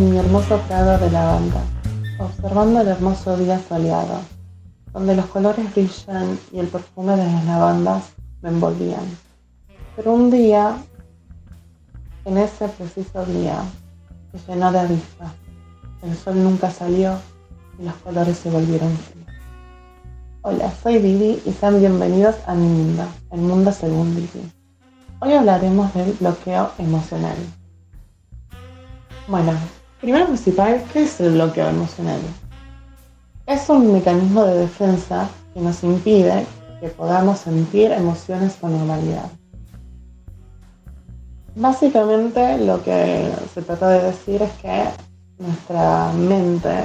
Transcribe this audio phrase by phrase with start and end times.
[0.00, 1.62] en mi hermoso prado de lavanda,
[2.18, 4.20] observando el hermoso día soleado,
[4.94, 8.04] donde los colores brillan y el perfume de las lavandas
[8.40, 9.04] me envolvían.
[9.96, 10.78] Pero un día,
[12.24, 13.62] en ese preciso día,
[14.32, 15.34] se llenó de avispa.
[16.02, 17.18] El sol nunca salió
[17.78, 19.28] y los colores se volvieron fríos.
[20.40, 24.50] Hola, soy Vivi y sean bienvenidos a mi mundo, el mundo según Vivi.
[25.20, 27.36] Hoy hablaremos del bloqueo emocional.
[29.28, 29.52] Bueno,
[30.00, 32.20] primero principal, ¿qué es el bloqueo emocional?
[33.46, 36.46] Es un mecanismo de defensa que nos impide
[36.80, 39.30] que podamos sentir emociones con normalidad.
[41.54, 44.84] Básicamente lo que se trata de decir es que
[45.38, 46.84] nuestra mente,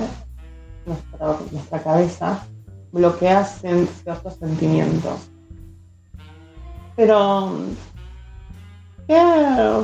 [0.85, 2.45] nuestra, nuestra cabeza,
[2.91, 5.29] bloquea ciertos sentimientos.
[6.95, 7.51] Pero,
[9.07, 9.83] qué,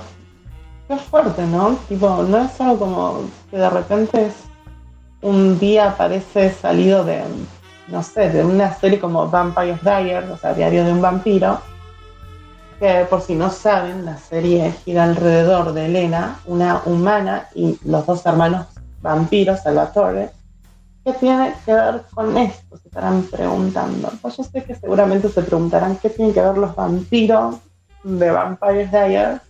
[0.91, 1.77] qué fuerte, ¿no?
[1.87, 4.31] Tipo, no es algo como que de repente
[5.21, 7.23] un día aparece salido de,
[7.87, 11.61] no sé, de una serie como Vampire's Diaries, o sea, Diario de un vampiro,
[12.77, 18.05] que por si no saben, la serie gira alrededor de Elena, una humana, y los
[18.05, 18.67] dos hermanos
[19.01, 20.29] vampiros, Salvatore,
[21.03, 22.77] ¿Qué tiene que ver con esto?
[22.77, 24.11] Se estarán preguntando.
[24.21, 27.55] Pues yo sé que seguramente se preguntarán qué tienen que ver los vampiros
[28.03, 29.41] de Vampires Diaries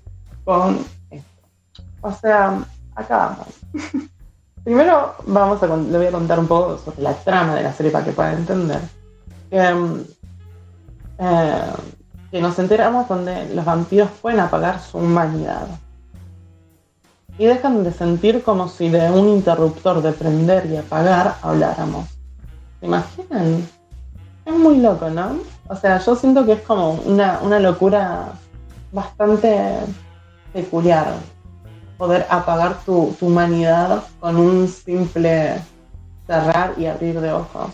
[0.46, 1.01] con.
[2.02, 2.64] O sea,
[2.96, 3.38] acá.
[4.64, 7.92] Primero vamos a, le voy a contar un poco sobre la trama de la serie
[7.92, 8.80] para que puedan entender.
[9.50, 10.02] Que, mm,
[11.18, 11.74] eh,
[12.30, 15.68] que nos enteramos donde los vampiros pueden apagar su humanidad
[17.38, 22.08] y dejan de sentir como si de un interruptor de prender y apagar habláramos.
[22.80, 23.68] ¿Se imaginan?
[24.46, 25.40] Es muy loco, ¿no?
[25.68, 28.34] O sea, yo siento que es como una, locura
[28.92, 29.80] bastante
[30.54, 31.14] peculiar
[32.02, 35.62] poder apagar tu, tu, humanidad con un simple
[36.26, 37.70] cerrar y abrir de ojos.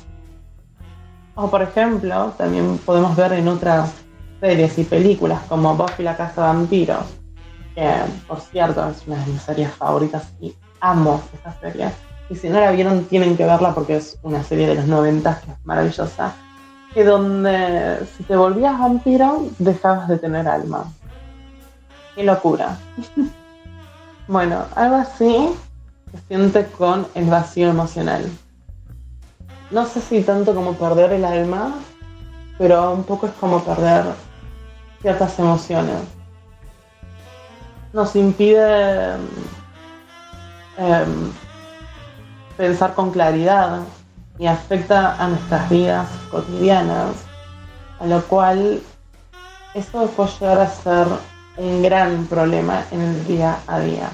[1.36, 3.94] O por ejemplo, también podemos ver en otras
[4.42, 7.06] series y películas como Buffy la Casa de Vampiros,
[7.74, 7.90] que
[8.28, 11.90] por cierto es una de mis series favoritas y amo esta serie.
[12.30, 15.40] Y si no la vieron, tienen que verla porque es una serie de los 90
[15.40, 16.36] que es maravillosa.
[16.94, 20.84] Que donde si te volvías vampiro, dejabas de tener alma.
[22.14, 22.78] Qué locura.
[24.28, 25.50] bueno, algo así
[26.12, 28.30] se siente con el vacío emocional.
[29.72, 31.74] No sé si tanto como perder el alma,
[32.58, 34.06] pero un poco es como perder
[35.02, 36.18] ciertas emociones
[37.94, 39.14] nos impide
[40.78, 41.32] em,
[42.56, 43.80] pensar con claridad
[44.38, 47.16] y afecta a nuestras vidas cotidianas,
[48.00, 48.82] a lo cual
[49.74, 51.08] eso puede llegar a ser
[51.58, 54.10] un gran problema en el día a día.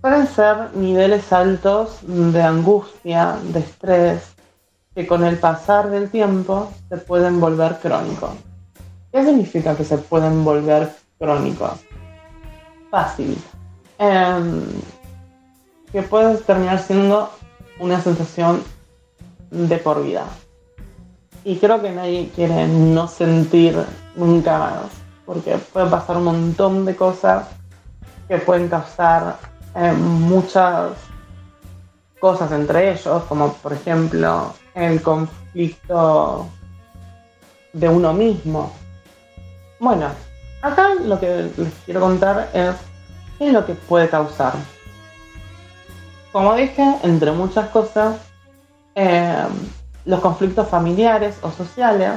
[0.00, 4.22] Pueden ser niveles altos de angustia, de estrés,
[4.94, 8.32] que con el pasar del tiempo se pueden volver crónicos.
[9.12, 11.78] ¿Qué significa que se pueden volver crónicos?
[12.92, 13.38] fácil.
[13.98, 14.62] Em,
[15.90, 17.30] que puede terminar siendo
[17.80, 18.62] una sensación
[19.50, 20.24] de por vida.
[21.44, 23.74] Y creo que nadie quiere no sentir
[24.14, 24.92] nunca más,
[25.26, 27.48] porque puede pasar un montón de cosas
[28.28, 29.38] que pueden causar
[29.74, 30.92] em, muchas
[32.20, 36.48] cosas entre ellos, como por ejemplo el conflicto
[37.72, 38.72] de uno mismo.
[39.80, 40.08] Bueno,
[40.62, 42.76] Acá lo que les quiero contar es
[43.36, 44.52] qué es lo que puede causar.
[46.30, 48.16] Como dije, entre muchas cosas,
[48.94, 49.44] eh,
[50.04, 52.12] los conflictos familiares o sociales,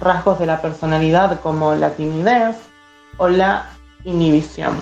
[0.00, 2.56] rasgos de la personalidad como la timidez
[3.18, 3.66] o la
[4.04, 4.78] inhibición.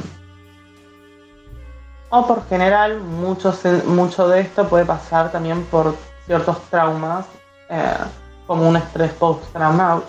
[2.10, 3.54] O por general, mucho,
[3.86, 5.94] mucho de esto puede pasar también por
[6.26, 7.26] ciertos traumas,
[7.68, 7.94] eh,
[8.46, 10.06] como un estrés post-traumático,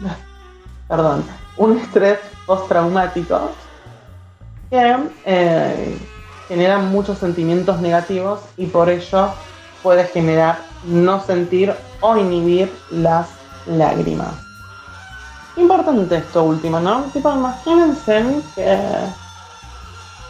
[0.88, 1.24] perdón,
[1.56, 3.50] un estrés postraumático
[4.70, 5.98] que eh,
[6.48, 9.30] genera muchos sentimientos negativos y por ello
[9.82, 13.28] puede generar no sentir o inhibir las
[13.66, 14.34] lágrimas.
[15.56, 17.02] Importante esto último, ¿no?
[17.12, 18.78] Tipo, imagínense que...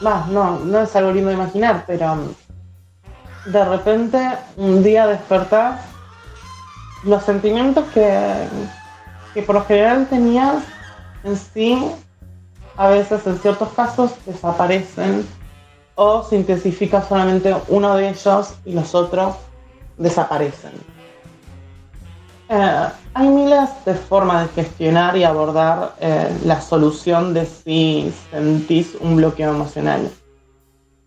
[0.01, 2.35] Más, no, no es algo lindo imaginar, pero
[3.47, 4.19] de repente
[4.57, 5.81] un día despertás
[7.05, 8.49] los sentimientos que,
[9.33, 10.65] que por lo general tenías
[11.23, 11.91] en sí,
[12.77, 15.27] a veces en ciertos casos desaparecen
[15.95, 19.37] o se intensifica solamente uno de ellos y los otros
[19.99, 20.73] desaparecen.
[22.55, 28.95] Eh, hay miles de formas de gestionar y abordar eh, la solución de si sentís
[29.01, 30.11] un bloqueo emocional.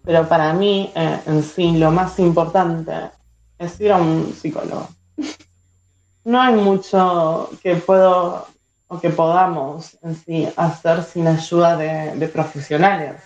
[0.04, 3.12] pero para mí eh, en sí lo más importante
[3.60, 4.88] es ir a un psicólogo.
[6.24, 8.48] no hay mucho que puedo
[8.88, 13.22] o que podamos en sí hacer sin ayuda de, profesionales.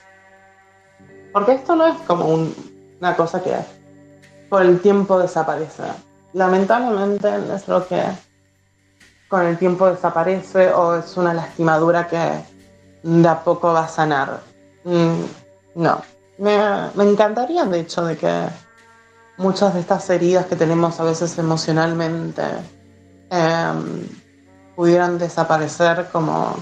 [1.32, 2.26] Porque esto no es como
[3.00, 3.56] una cosa que
[4.50, 6.09] por el tiempo desaparece.
[6.34, 8.04] Lamentablemente es lo que
[9.28, 12.44] con el tiempo desaparece o es una lastimadura que
[13.04, 14.42] de a poco va a sanar.
[14.84, 15.24] Mm,
[15.76, 16.02] no,
[16.38, 18.48] me, encantaría de hecho de que
[19.38, 22.44] muchas de estas heridas que tenemos a veces emocionalmente
[23.30, 24.08] em,
[24.76, 26.56] pudieran desaparecer como,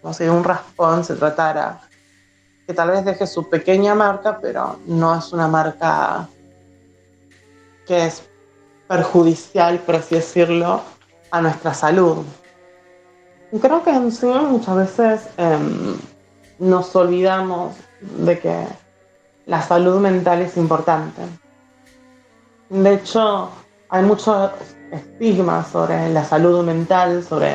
[0.00, 1.80] como si un raspón se tratara,
[2.66, 6.28] que tal vez deje su pequeña marca, pero no es una marca
[7.86, 8.27] que es
[8.88, 10.80] perjudicial, por así decirlo,
[11.30, 12.24] a nuestra salud.
[13.60, 15.96] Creo que en sí muchas veces em,
[16.58, 18.66] nos olvidamos de que
[19.46, 21.22] la salud mental es importante.
[22.68, 23.50] De hecho,
[23.88, 24.50] hay muchos
[24.92, 27.54] estigmas sobre la salud mental, sobre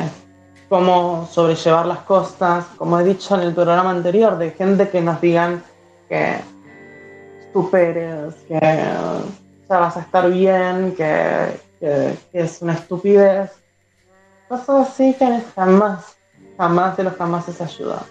[0.68, 5.20] cómo sobrellevar las cosas, como he dicho en el programa anterior, de gente que nos
[5.20, 5.62] digan
[6.08, 6.38] que
[7.52, 8.58] superes, que
[9.68, 11.60] ya vas a estar bien, que
[12.32, 13.50] es una estupidez
[14.48, 16.16] cosas así que jamás,
[16.56, 18.02] jamás de los jamás es ayuda.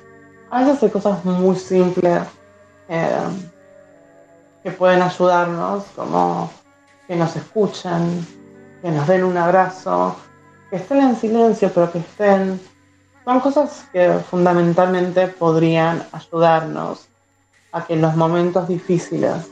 [0.50, 2.22] A veces hay cosas muy simples
[2.90, 3.10] eh,
[4.64, 6.50] que pueden ayudarnos, como
[7.08, 8.26] que nos escuchen,
[8.82, 10.16] que nos den un abrazo,
[10.70, 12.60] que estén en silencio, pero que estén.
[13.26, 17.08] Son cosas que fundamentalmente podrían ayudarnos
[17.72, 19.50] a que en los momentos difíciles,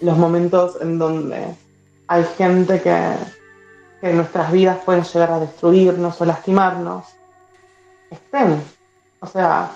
[0.00, 1.54] los momentos en donde
[2.08, 3.14] hay gente que
[4.00, 7.06] que nuestras vidas pueden llegar a destruirnos o lastimarnos,
[8.10, 8.62] estén.
[9.20, 9.70] O sea,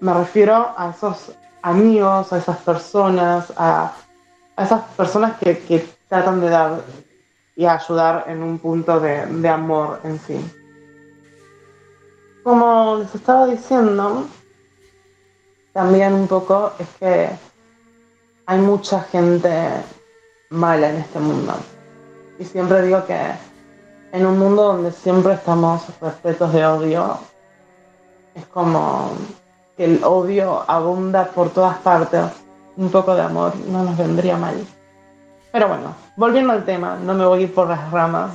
[0.00, 1.32] me refiero a esos
[1.62, 3.92] amigos, a esas personas, a,
[4.58, 6.82] esas personas que, tratan de dar
[7.54, 10.44] y ayudar en un punto de, de amor en sí.
[12.42, 14.26] Como les estaba diciendo,
[15.72, 17.28] también un poco es que
[18.50, 19.48] hay mucha gente
[20.48, 21.54] mala en este mundo.
[22.36, 23.16] Y siempre digo que
[24.10, 27.16] en un mundo donde siempre estamos repletos de odio,
[28.34, 29.12] es como
[29.76, 32.24] que el odio abunda por todas partes.
[32.76, 34.56] Un poco de amor no nos vendría mal.
[35.52, 38.32] Pero bueno, volviendo al tema, no me voy a ir por las ramas.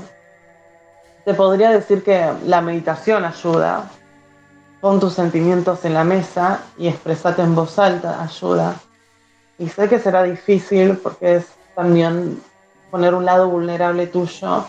[1.25, 3.89] Te podría decir que la meditación ayuda.
[4.79, 8.75] Pon tus sentimientos en la mesa y expresate en voz alta ayuda.
[9.57, 12.41] Y sé que será difícil porque es también
[12.91, 14.65] poner un lado vulnerable tuyo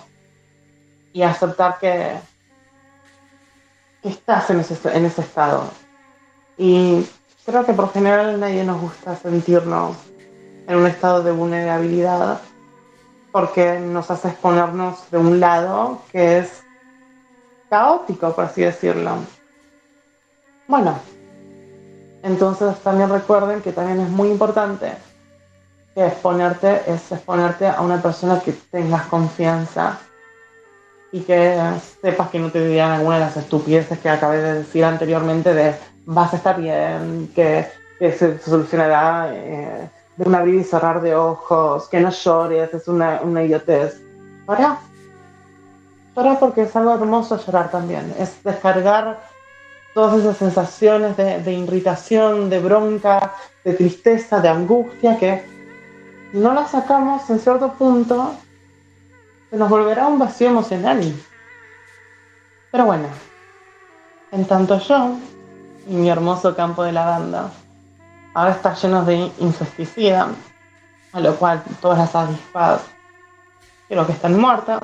[1.12, 2.12] y aceptar que,
[4.02, 5.64] estás en ese, en ese estado.
[6.56, 7.06] Y
[7.44, 9.96] creo que por general nadie nos gusta sentirnos
[10.68, 12.40] en un estado de vulnerabilidad
[13.32, 16.62] porque nos hace exponernos de un lado que es
[17.68, 19.16] caótico, por así decirlo.
[20.68, 20.98] Bueno,
[22.26, 24.92] entonces también recuerden que también es muy importante
[25.94, 29.98] que exponerte exponerte a una persona que tengas confianza
[31.12, 31.56] y que
[32.02, 35.76] sepas que no te dirían alguna de las estupideces que acabé de decir anteriormente de
[36.04, 37.66] vas a estar bien, que,
[37.98, 43.20] se solucionará eh, de un abrir y cerrar de ojos, que no llores, es una,
[43.22, 44.02] una idiotez.
[44.44, 44.78] Para,
[46.14, 49.20] para porque es algo hermoso llorar también, es descargar
[49.96, 53.32] todas esas sensaciones de, irritación, de bronca,
[53.64, 55.42] de tristeza, de angustia que
[56.34, 58.34] no la sacamos en cierto punto,
[59.48, 61.00] se nos volverá un vacío emocional.
[62.70, 63.08] Pero bueno,
[64.32, 65.16] en tanto yo
[65.88, 67.50] y mi hermoso campo de lavanda
[68.34, 70.28] ahora está lleno de insecticida,
[71.14, 72.82] a lo cual todas las avispas
[73.88, 74.82] creo que están muertas.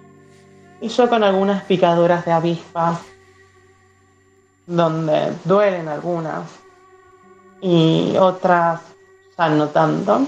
[0.80, 2.98] y yo con algunas picaduras de avispas,
[4.66, 6.48] donde duelen algunas
[7.60, 8.80] y otras
[9.38, 10.26] ya no tanto.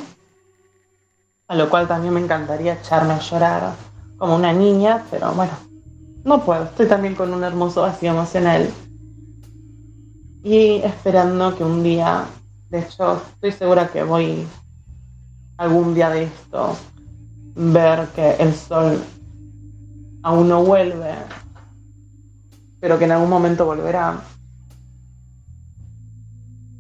[1.49, 3.73] A lo cual también me encantaría echarme a llorar
[4.19, 5.53] como una niña, pero bueno,
[6.25, 8.69] no puedo, estoy también con un hermoso vacío emocional.
[10.43, 12.25] Y esperando que un día,
[12.71, 14.47] de hecho estoy segura que voy
[15.57, 16.77] algún día de esto,
[17.55, 19.03] ver que el sol
[20.23, 21.15] aún no vuelve,
[22.81, 24.21] pero que en algún momento volverá.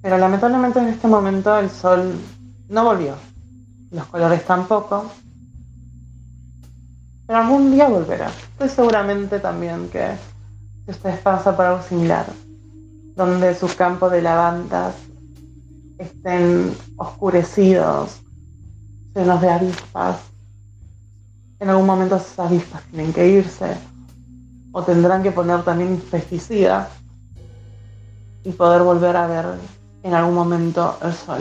[0.02, 2.14] Pero lamentablemente en este momento el sol
[2.69, 3.14] no volvió
[3.90, 5.11] los colores tampoco.
[7.26, 8.31] Pero algún día volverá.
[8.52, 10.17] Estoy seguramente también que
[10.87, 12.26] ustedes pasan por algo similar,
[13.17, 14.95] donde su campo de lavandas
[15.99, 18.21] estén oscurecidos,
[19.14, 20.21] llenos de avispas.
[21.61, 23.76] En algún momento esas avispas tienen que irse
[24.72, 26.88] o tendrán que poner también pesticidas
[28.44, 29.46] y poder volver a ver
[30.02, 31.40] en algún momento el sol.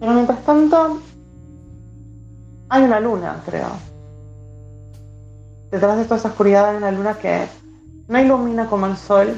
[0.00, 1.00] Pero mientras tanto,
[2.68, 3.68] hay una luna, creo.
[5.70, 7.46] Detrás de toda esa oscuridad hay una luna que
[8.08, 9.34] no ilumina como el sol,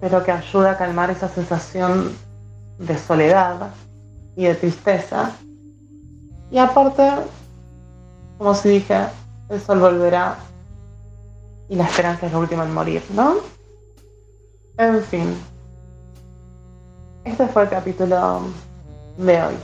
[0.00, 2.12] pero que ayuda a calmar esa sensación
[2.78, 3.70] de soledad
[4.36, 5.32] y de tristeza.
[6.50, 7.08] Y aparte,
[8.38, 9.06] como si dije,
[9.48, 10.36] el sol volverá
[11.68, 13.36] y la esperanza es la última en morir, ¿no?
[14.76, 15.36] En fin,
[17.24, 18.42] este fue el capítulo
[19.16, 19.54] de hoy.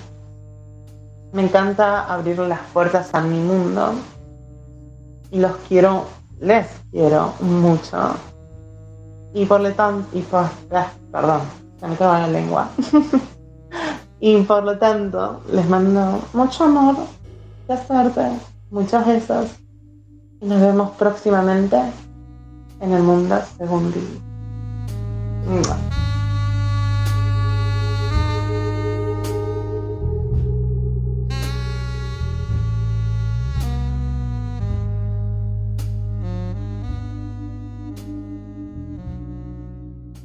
[1.33, 3.92] Me encanta abrir las puertas a mi mundo
[5.30, 6.07] y los quiero,
[6.40, 8.14] les quiero mucho.
[9.35, 11.42] Y por lo tanto, y por, ah, perdón,
[11.78, 12.69] se me la lengua.
[14.21, 16.97] y por lo tanto, les mando mucho amor,
[17.69, 18.30] mucha suerte,
[18.71, 19.50] muchos besos.
[20.40, 21.76] Y nos vemos próximamente
[22.80, 23.92] en el mundo según